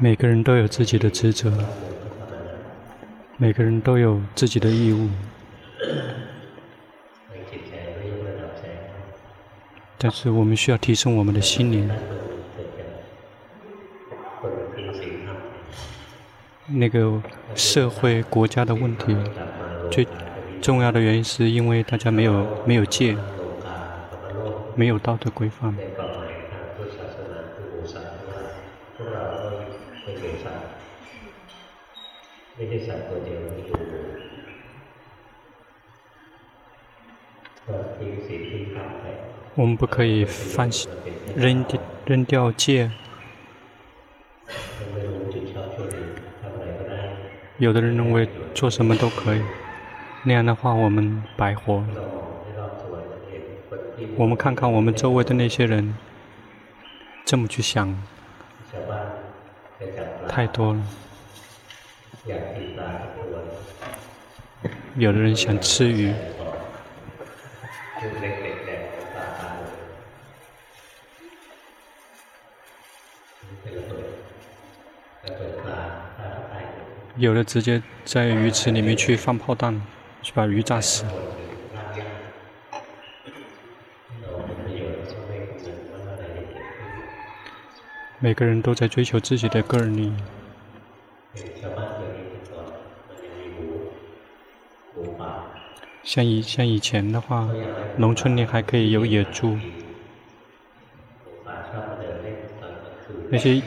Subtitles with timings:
[0.00, 1.52] 每个人都有自己的职责，
[3.36, 5.08] 每个人都有自己的义务。
[9.98, 11.90] 但是我们需要提升我们的心灵。
[16.68, 17.20] 那个
[17.56, 19.16] 社会国家的问题，
[19.90, 20.06] 最
[20.62, 23.16] 重要的原因是因为大家没有没有戒，
[24.76, 25.74] 没有道德规范。
[39.54, 40.88] 我们不可以放弃
[41.36, 42.90] 扔掉扔掉戒。
[47.58, 49.42] 有的人认为做什么都可以，
[50.22, 51.84] 那样的话我们白活。
[54.16, 55.96] 我们看看我们周围的那些人，
[57.24, 58.00] 这么去想，
[60.28, 60.82] 太多了。
[64.96, 66.12] 有的人想吃鱼。
[77.16, 79.82] 有的直接在鱼池里面去放炮弹，
[80.22, 81.04] 去把鱼炸死。
[88.20, 90.12] 每个人都在追求自己的个人利益。
[96.02, 97.48] 像以像以前的话，
[97.96, 99.58] 农村里还可以有野猪。
[103.30, 103.62] 那些。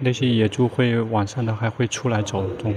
[0.00, 2.72] 那些野猪会晚上的还会出来走动。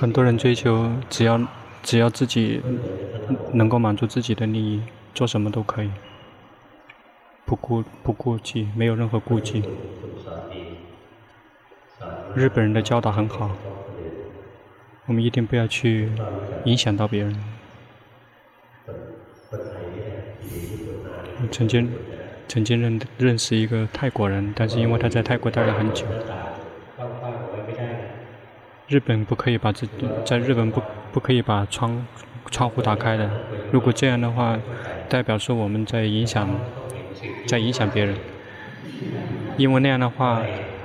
[0.00, 1.40] 很多人追求只要
[1.82, 2.62] 只要自己
[3.52, 4.80] 能够满足自己的利益，
[5.12, 5.90] 做什么都可以。
[7.44, 9.64] 不顾不顾忌，没有任何顾忌。
[12.36, 13.50] 日本人的教导很好，
[15.06, 16.08] 我们一定不要去
[16.64, 17.36] 影响到别人。
[21.50, 21.90] 曾经
[22.46, 26.06] 曾经认认识一个泰国人，但是因为他在泰国待了很久，
[28.88, 29.92] 日本不可以把自己
[30.24, 30.82] 在日本不
[31.12, 32.06] 不可以把窗
[32.50, 33.30] 窗户打开的。
[33.70, 34.58] 如果这样的话，
[35.08, 36.48] 代表说我们在影响。
[37.48, 38.14] 在影响别人，
[39.56, 40.40] 因为那样的话，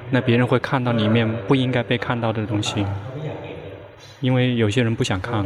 [0.09, 2.83] 那别人会看到里面不应该被看到的东西。
[4.19, 5.45] 因为有些人不想看，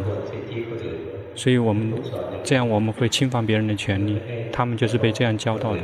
[1.35, 1.93] 所以我们
[2.41, 4.17] 这样我们会侵犯别人的权利。
[4.49, 5.81] 他们就是被这样教导的，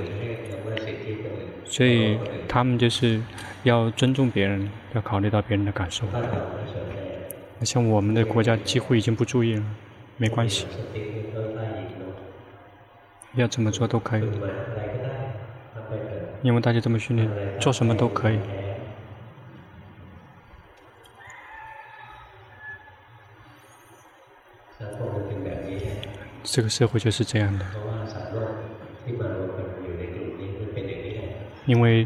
[1.65, 2.17] 所以
[2.47, 3.19] 他们就是
[3.63, 6.05] 要尊重别人，要考虑到别人的感受。
[7.63, 9.63] 像我们的国家几乎已经不注意了，
[10.17, 10.67] 没关系，
[13.35, 14.23] 要怎么做都可以。
[16.41, 17.29] 因为大家这么训练，
[17.59, 18.39] 做什么都可以。
[26.43, 27.65] 这个社会就是这样的。
[31.65, 32.05] 因为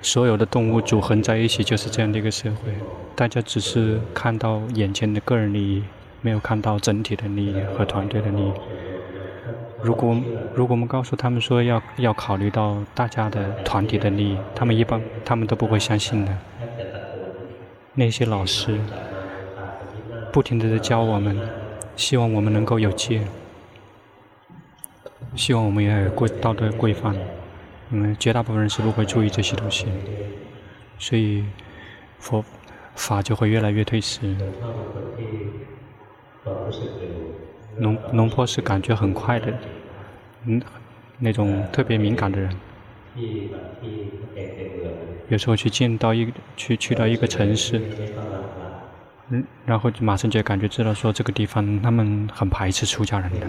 [0.00, 2.72] 所有的动物组合在一起就是这样的一个社会，
[3.14, 5.82] 大家只是看到眼前的个人利益，
[6.20, 8.52] 没有看到整体的利益和团队的利益。
[9.82, 10.16] 如果
[10.54, 16.36] 如果我们告诉他们说要要考虑到大家的团体的利益，他们一般他们都不会相信的。
[17.94, 18.78] 那些老师
[20.32, 21.36] 不停的在教我们，
[21.96, 23.22] 希望我们能够有戒，
[25.34, 27.14] 希望我们也有过道德规范。
[27.90, 29.86] 因为绝大部分人是不会注意这些东西，
[30.98, 31.44] 所以
[32.18, 32.44] 佛
[32.94, 34.36] 法就会越来越退失。
[37.76, 39.52] 农农坡是感觉很快的，
[40.44, 40.60] 嗯，
[41.18, 42.50] 那种特别敏感的人。
[45.28, 47.80] 有时候去见到一去去到一个城市，
[49.28, 53.46] 嗯，然后就马上就感觉知道说这个地方他们很排斥出家人的。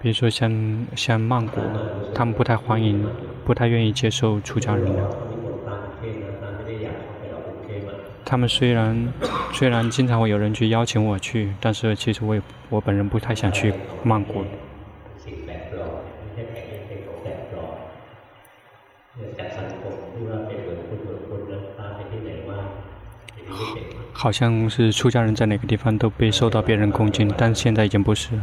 [0.00, 1.60] 比如说像像曼谷，
[2.14, 3.04] 他们不太欢迎，
[3.44, 5.10] 不太愿意接受出家人的。
[8.24, 9.08] 他们虽然
[9.52, 13.74] 虽然经常会有人去邀请我去，但是其实我也我本人不太想去
[14.04, 14.44] 曼谷。
[24.12, 28.38] 好像是出家人在哪个地方都被受到别人恭敬，但现在已经不是。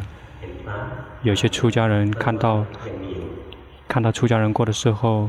[1.25, 2.63] 有些出家人看到
[3.87, 5.27] 看到出家人过的时候，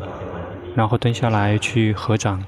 [0.74, 2.44] 然后蹲下来去合掌，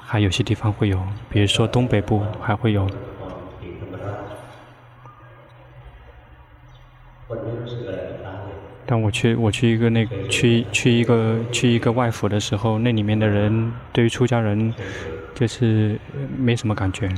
[0.00, 1.00] 还有些地方会有，
[1.30, 2.90] 比如说东北部还会有。
[8.84, 14.74] 但我去我去一个那去去一个去一个外府的时候，那里面的人对于出家人
[15.36, 15.96] 就是
[16.36, 17.08] 没什么感觉。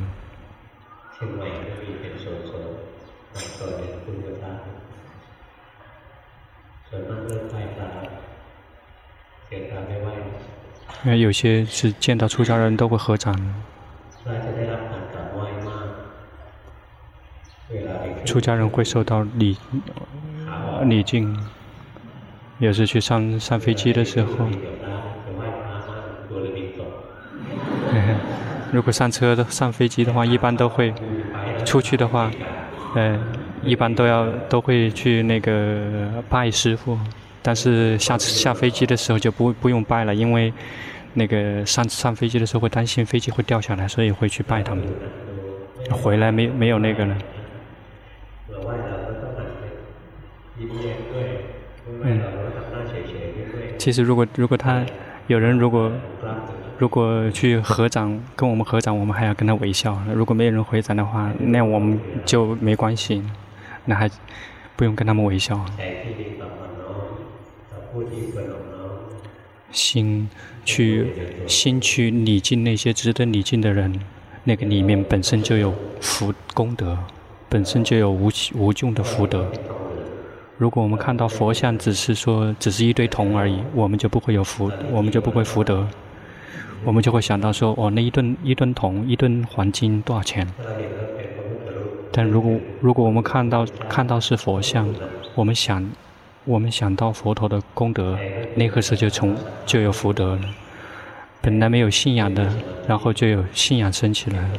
[11.05, 13.35] 因为有些是见到出家人都会合掌。
[18.25, 19.57] 出家人会受到礼
[20.85, 21.37] 礼敬。
[22.61, 24.29] 也是去上上飞机的时候，
[28.73, 30.95] 如果上车的上飞机的话，一般都会
[31.67, 32.31] 出去的话，
[32.95, 33.19] 呃，
[33.65, 36.97] 一般都要都会去那个拜师傅，
[37.43, 40.53] 但是下下飞机的时候就不不用拜了，因为
[41.15, 44.85] 那个上上飞机的时候会担心飞机会掉下来，所以会去拜他们。
[45.91, 47.17] 回来没没有那个了。
[52.03, 52.21] 嗯。
[53.79, 54.85] 其实，如果如果他
[55.27, 55.93] 有人如果
[56.79, 59.97] 如果去合掌跟我们合掌，我们还要跟他微笑。
[60.15, 63.23] 如果没有人回掌的话，那我们就没关系，
[63.85, 64.11] 那还
[64.75, 65.65] 不用跟他们微笑。
[69.75, 70.31] 心
[70.65, 71.13] 去
[71.47, 74.01] 心去礼敬那些值得礼敬的人，
[74.45, 76.97] 那个里面本身就有福功德，
[77.51, 79.47] 本身就有无无尽的福德。
[80.57, 85.87] 如果我们看到佛像只是说只是一堆铜而已，我们就不会有福，我们就不会福德，
[86.85, 90.47] 我们就会想到说哦，那一吨一吨铜一吨黄金多少钱？
[92.13, 94.89] 但如果如果我们看到看到是佛像，
[95.35, 95.85] 我们想
[96.47, 98.19] 我们想到佛陀的功德，
[98.55, 100.41] 那个时候就从就有福德了。
[101.41, 102.53] 本来没有信仰的，
[102.87, 104.51] 然后就有信仰升起来，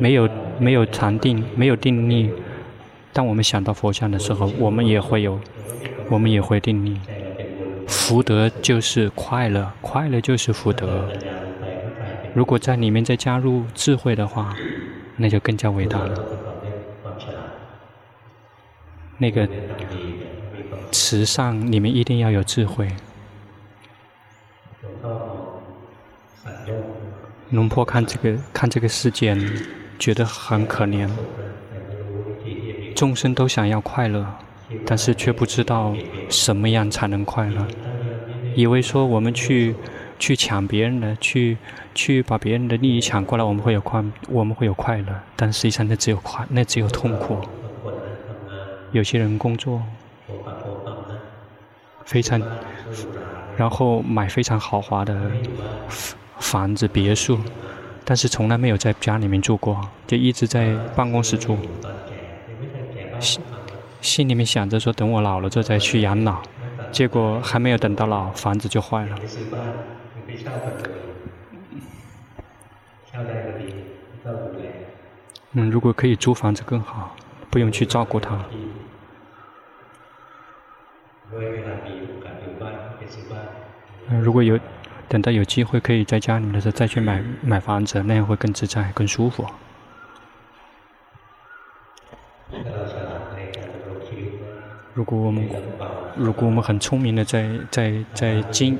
[0.00, 0.28] 没有
[0.58, 2.30] 没有禅定，没有定力。
[3.12, 5.38] 当我们想到佛像的时候，我们也会有，
[6.10, 6.98] 我们也会定力。
[7.86, 11.08] 福德就是快乐，快乐就是福德。
[12.34, 14.54] 如果在里面再加入智慧的话，
[15.16, 16.24] 那就更加伟大了。
[19.18, 19.48] 那个
[20.92, 22.88] 慈善你们一定要有智慧。
[27.50, 29.36] 龙婆看这个看这个世界，
[29.98, 31.08] 觉得很可怜。
[32.94, 34.26] 众生都想要快乐，
[34.84, 35.94] 但是却不知道
[36.28, 37.66] 什么样才能快乐。
[38.54, 39.74] 以为说我们去
[40.18, 41.58] 去抢别人的，去
[41.94, 45.06] 去把别人的利益抢过来，我们会有快，我们会有快乐。
[45.36, 47.38] 但实际上那只有快，那只有痛苦。
[48.92, 49.82] 有些人工作
[52.06, 52.40] 非常，
[53.56, 55.30] 然后买非常豪华的
[56.38, 57.38] 房子别墅，
[58.04, 61.58] 但是从来没有在家里面住过，就一直在办公室住。
[63.18, 63.42] 心
[64.00, 66.40] 心里面想着说，等我老了之后再去养老，
[66.92, 69.18] 结果还没有等到老，房子就坏了。
[75.54, 77.16] 嗯，如果可以租房子更好，
[77.50, 78.38] 不用去照顾他。
[84.08, 84.58] 嗯，如果有
[85.08, 89.44] 等到有机会可以在家里面的时候再去买买房子，那样会更自在、更舒服。
[94.94, 95.48] 如果我们
[96.16, 98.78] 如果我们很聪明的在在在经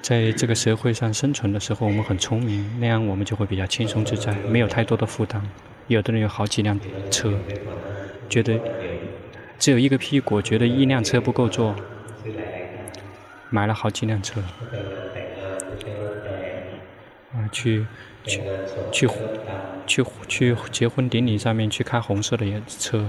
[0.00, 5.42] 在这个社会上生存的时候，我们很聪明，那样我们就会比较轻松自在，没有太多的负担。
[5.88, 6.78] 有的人有好几辆
[7.10, 7.32] 车，
[8.28, 8.60] 觉得
[9.58, 11.74] 只有一个屁股，觉得一辆车不够坐，
[13.50, 14.40] 买了好几辆车，
[17.32, 17.84] 啊，去
[18.24, 18.40] 去
[18.90, 19.08] 去
[19.86, 23.04] 去去结婚典礼上面去开红色的车。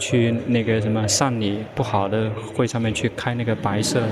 [0.00, 4.02] 去那个什么丧礼不好的会上面去开那个白色，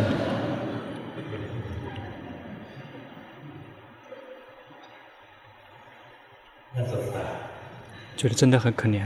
[8.17, 9.05] 觉得真的很可怜。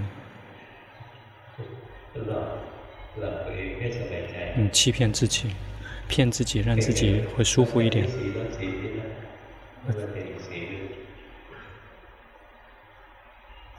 [4.57, 5.57] 嗯，欺骗自己，
[6.09, 8.09] 骗自己，让自己会舒服一点。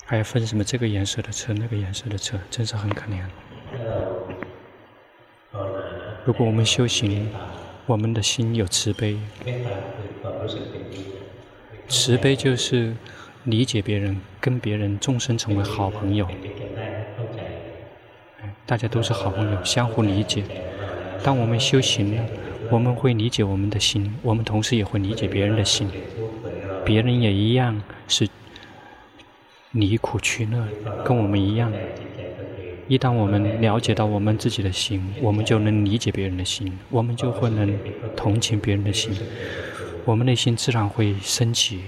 [0.06, 3.22] 还要分什么这个颜色的车，那个颜色的车，真是很可怜。
[6.26, 7.30] 如果我们修行，
[7.86, 9.20] 我们的心有慈悲，
[11.88, 12.96] 慈悲就是
[13.44, 16.28] 理解别人，跟别人众生成为好朋友。
[18.66, 20.44] 大家都是好朋友，相互理解。
[21.24, 22.20] 当我们修行，
[22.72, 25.90] 我们会理解我们的心，我们同时也会理解别人的心。
[26.86, 28.28] 别人也一样是
[29.72, 30.68] 离苦取乐，
[31.04, 31.72] 跟我们一样。
[32.88, 37.78] 一旦我们了解到我们自己的心，我们就能理解别人的心，我们就会能
[38.16, 39.16] 同情别人的心，
[40.06, 41.82] 我们内心自然会升起。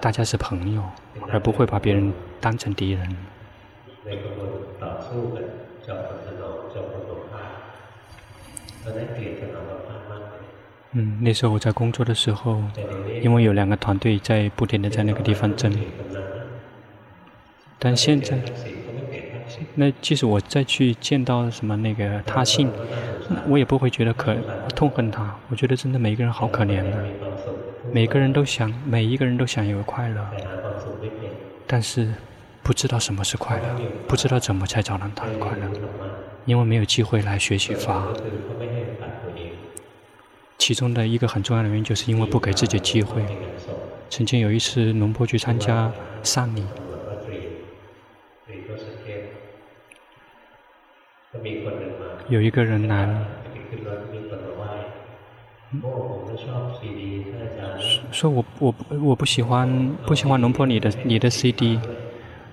[0.00, 0.82] 大家是朋友，
[1.30, 3.16] 而不会把别人当成敌人。
[10.92, 12.62] 嗯，那时候我在工作的时候，
[13.22, 15.72] 因为有两个团队在不停地在那个地方争，
[17.78, 18.38] 但现在。
[19.76, 22.70] 那即使我再去见到什么那个他信，
[23.48, 24.34] 我也不会觉得可
[24.74, 25.36] 痛恨他。
[25.48, 27.04] 我觉得真的每一个人好可怜的，
[27.92, 30.26] 每个人都想，每一个人都想有快乐，
[31.66, 32.12] 但是
[32.62, 33.64] 不知道什么是快乐，
[34.08, 35.68] 不知道怎么才找到他的快乐，
[36.44, 38.06] 因为没有机会来学习法。
[40.64, 43.22] 其中的一个很重要的原因，就是因为不给自己机会。
[44.08, 45.92] 曾经有一次，龙波去参加
[46.22, 46.64] 丧礼。
[52.30, 53.26] 有一个人来了，
[58.10, 61.78] 说我我我不喜欢不喜欢龙婆你的你的 CD，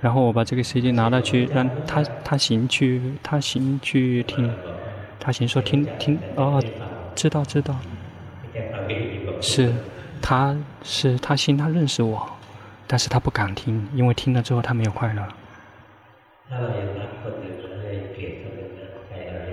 [0.01, 4.53] 然后我把这个 CD 拿了去让他他行去他行去听，
[5.18, 6.62] 他行说听听哦，
[7.15, 7.74] 知道知道，
[9.41, 9.74] 是
[10.21, 12.29] 他是他行他认识我，
[12.88, 15.27] 但是他不敢听，因为听了之后他没有快乐。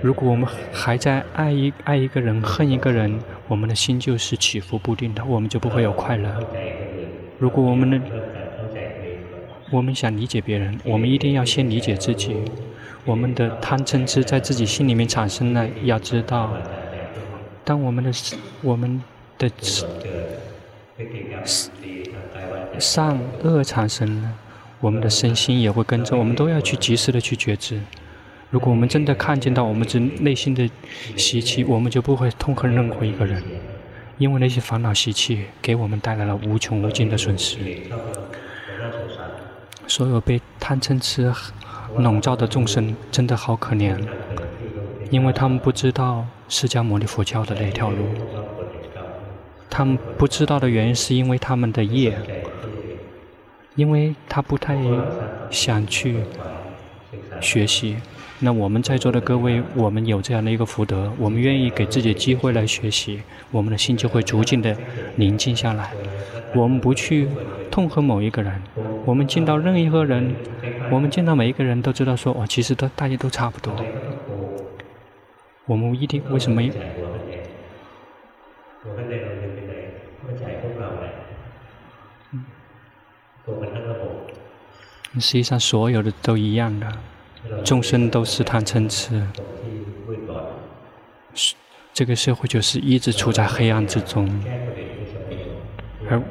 [0.01, 3.19] 如果我们还在爱一爱一个人，恨一个人，
[3.49, 6.29] 我们的心就是起伏不定的，我们就不会有快乐。
[7.37, 8.01] 如果我们能，
[9.71, 12.37] 我们想理解别人，我们一定要先理解自己。
[13.05, 16.53] 我们的贪嗔痴在自己心里面产生了，要知道，
[17.63, 18.11] 当我们的
[18.61, 19.01] 我们
[19.39, 19.49] 的
[22.77, 24.33] 善恶产生了，
[24.79, 27.81] 我们的身心也会跟着，我们都要去及时的去觉知。
[28.51, 30.69] 如果我们真的看见到我们这内心的
[31.15, 33.41] 习气，我们就不会痛恨任何一个人，
[34.17, 37.57] 因为那些烦恼习气给我们带来了无穷无尽的损失。
[39.87, 41.33] 所有被贪嗔痴
[41.95, 43.97] 笼罩的众生真的好可怜，
[45.09, 47.97] 因为他们不知道释迦牟尼佛教的那条路。
[49.69, 52.17] 他们不知道的原因是因为他们的业，
[53.75, 54.77] 因为他不太
[55.49, 56.17] 想去
[57.39, 57.95] 学习。
[58.41, 63.21] 那我们在座的各位，我们有这样的一个福德，我们愿意给自己机会来学习，
[63.51, 64.75] 我们的心就会逐渐的
[65.15, 65.91] 宁静下来。
[66.55, 67.27] 我们不去
[67.69, 68.61] 痛恨某一个人，
[69.05, 70.33] 我们见到任何一个人，
[70.89, 73.75] 我们见到每一个人都知道说，哦，其实都大家都差不多。
[75.65, 76.61] 我们一定为什么？
[85.15, 86.87] 实际上，所有的都一样的。
[87.63, 89.25] 众生都是贪嗔痴，
[91.93, 94.29] 这个社会就是一直处在黑暗之中。
[96.09, 96.21] 而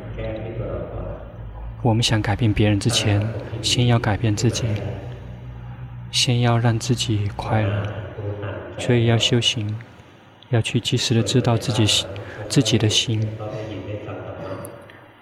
[1.82, 3.26] 我们想改变别人之前，
[3.62, 4.66] 先要改变自己，
[6.10, 7.86] 先要让自己快乐。
[8.78, 9.76] 所以要修行，
[10.50, 12.06] 要去及时的知道自己
[12.48, 13.26] 自己的心，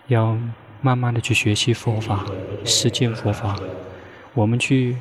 [0.08, 0.36] 要
[0.80, 2.24] 慢慢的去学习佛法，
[2.64, 3.56] 实践佛法。
[4.34, 4.96] 我们去。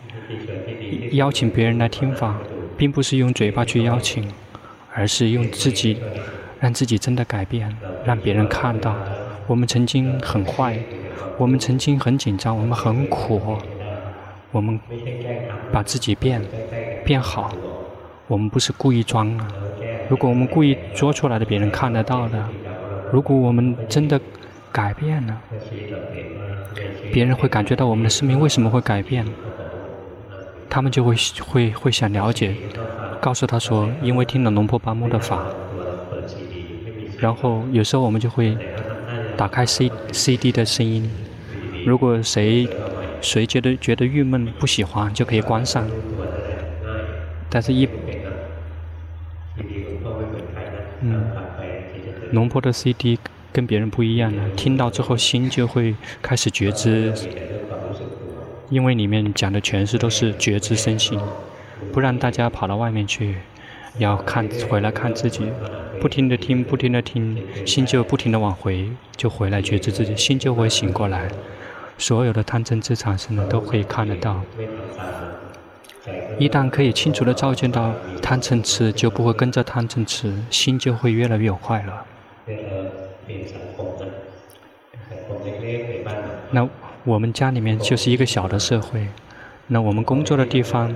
[1.12, 2.36] 邀请别人来听法，
[2.76, 4.28] 并不是用嘴巴去邀请，
[4.92, 5.98] 而是用自己，
[6.60, 7.72] 让自己真的改变，
[8.04, 8.96] 让别人看到，
[9.46, 10.80] 我们曾经很坏，
[11.38, 13.40] 我们曾经很紧张，我们很苦，
[14.52, 14.80] 我们
[15.72, 16.42] 把自己变
[17.06, 17.54] 变好，
[18.28, 19.46] 我们不是故意装的。
[20.10, 22.44] 如果我们故意做出来的，别人看得到的。
[23.12, 24.20] 如果我们真的
[24.76, 25.42] 改变了，
[27.14, 29.26] 别人会感觉到我们的生命为什么会改变。
[30.70, 32.54] 他们就会会会想了解，
[33.22, 35.46] 告诉他说，因为听了龙婆巴木的法，
[37.18, 38.58] 然后有时候我们就会
[39.38, 41.10] 打开 C C D 的声音，
[41.86, 42.68] 如果谁
[43.22, 45.88] 谁觉得觉得郁闷不喜欢，就可以关上。
[47.50, 47.88] 但是一，
[51.00, 51.32] 嗯，
[52.34, 53.18] 龙婆的 C D
[53.56, 57.14] 跟别人不一样了，听到之后心就会开始觉知。
[58.70, 61.18] 因为里面讲的全是都是觉知身心，
[61.94, 63.38] 不让大家跑到外面去，
[63.98, 65.48] 要看回来看自己，
[66.02, 71.30] 不停的听，不停的听，心就不停的往回，就回来觉知自己，心就会醒过来，
[71.98, 74.42] 所有的贪嗔痴产生的都可以看得到。
[76.38, 81.94] 一旦可以清楚地照见到贪嗔痴，就不会跟着贪嗔痴，心就会越来越快乐。
[86.52, 86.68] 那
[87.04, 89.08] 我们家里面就是一个小的社会，
[89.68, 90.96] 那我们工作的地方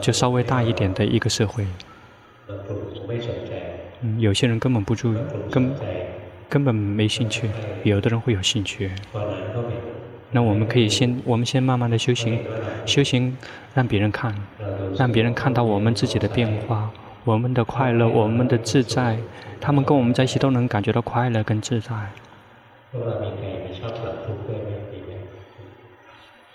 [0.00, 1.66] 就稍微大一点的一个社会。
[4.02, 5.18] 嗯，有些人根本不注意，
[5.50, 5.74] 根
[6.48, 7.48] 根本没兴趣，
[7.84, 8.90] 有的人会有兴趣。
[10.30, 12.38] 那我们可以先，我们先慢慢的修行，
[12.84, 13.36] 修行
[13.72, 14.34] 让别人看，
[14.98, 16.90] 让别人看到我们自己的变化，
[17.24, 19.16] 我们的快乐，我们的自在，
[19.64, 21.90] 他们跟我们在一起都能感觉到快乐跟自在。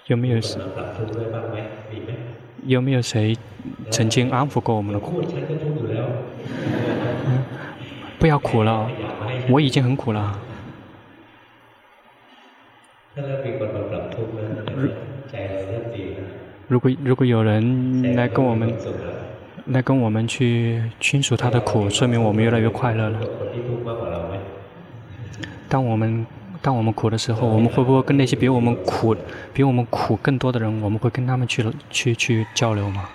[0.05, 0.61] 有没有谁？
[2.65, 3.35] 有没有谁
[3.89, 5.23] 曾经安抚过我们的苦？
[8.19, 8.87] 不要苦了，
[9.49, 10.39] 我已经很苦了。
[16.67, 18.71] 如果如果有人来跟我们
[19.69, 23.19] 来跟我们去倾诉他的苦，说明我们越来越快乐了。
[25.67, 26.25] 当我们
[26.61, 29.15] 当我们苦的时候，我们会不会跟那些比我们苦
[29.53, 33.09] 比我们苦更多的人，我们会跟他们去去去交流吗？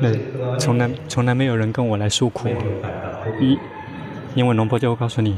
[0.00, 2.48] 那从来从来没有人跟我来诉苦，
[3.40, 3.58] 一
[4.38, 5.36] 因为龙婆就会告诉你，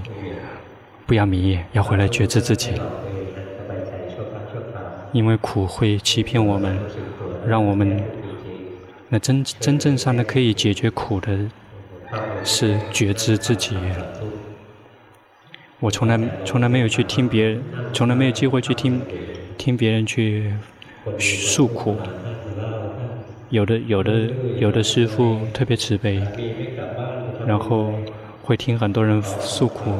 [1.06, 2.72] 不要迷，要回来觉知自己，
[5.10, 6.78] 因为苦会欺骗我们，
[7.46, 7.98] 让我们
[9.08, 11.34] 那真真正上的可以解决苦的，
[12.44, 13.74] 是觉知自己。
[15.78, 17.62] 我从来从来没有去听别人，
[17.94, 19.00] 从来没有机会去听
[19.56, 20.52] 听别人去
[21.18, 21.96] 诉苦。
[23.48, 26.20] 有的有的有的师傅特别慈悲，
[27.46, 27.94] 然后
[28.50, 29.92] 会听很多人诉苦。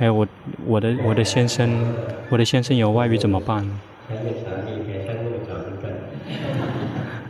[0.00, 0.26] 哎，我
[0.66, 1.70] 我的我的先生，
[2.28, 3.64] 我的先生有外遇怎么办？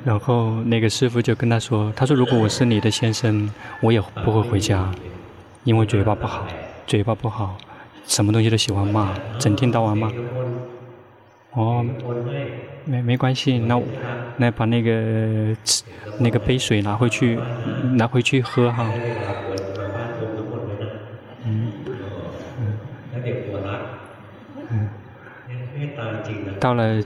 [0.03, 4.90] 然后那个师傅就跟他说：“他说如果我是你的先生，我也不会回家，
[5.64, 6.46] 因为嘴巴不好，
[6.87, 7.59] 嘴巴不好，
[8.07, 10.11] 什么东西都喜欢骂，整天到晚骂。”
[11.53, 11.85] 哦。
[12.87, 13.79] 没没关系，那
[14.38, 15.55] 那把那个
[16.18, 17.38] 那个杯水拿回去，
[17.96, 18.90] 拿回去喝哈。
[21.46, 21.72] 嗯
[22.59, 22.62] 嗯
[24.70, 24.88] 嗯。
[26.64, 27.03] 到了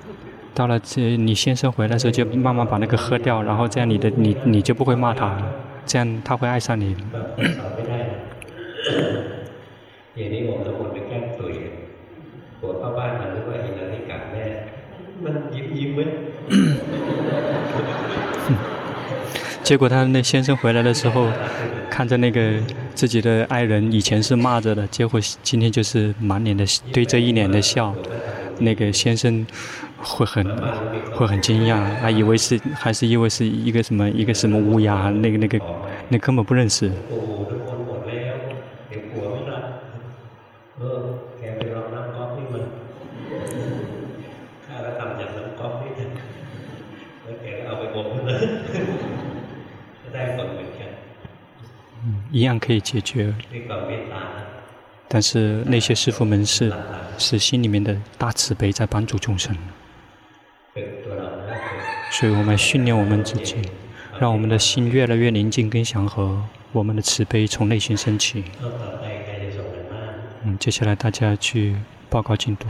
[0.55, 5.37] 到了这你先生回来的时候，就慢慢把那个喝掉，然后这样你的你你就不会骂他，
[5.85, 6.95] 这样他会爱上你。
[19.65, 21.27] 结果他那先生回来的时候，
[21.91, 22.53] 看着那个
[22.95, 27.93] 自己的爱人，以前是骂着的，结果今天就是满脸的对这一脸的笑，
[28.59, 29.47] 那个先生
[29.97, 30.45] 会很
[31.13, 35.61] 会很惊讶，还以为是还是以为是一个什么一个什么乌鸦，那个那个
[36.09, 36.91] 那根本不认识。
[52.31, 53.35] 一样可以解决，
[55.09, 56.71] 但是那些师傅们是
[57.19, 59.55] 是心里面的大慈悲在帮助众生，
[62.11, 63.57] 所以我们训练我们自己，
[64.19, 66.41] 让我们的心越来越宁静跟祥和，
[66.73, 68.45] 我们的慈悲从内心升起。
[70.45, 71.77] 嗯，接下来大家去
[72.09, 72.67] 报告进度。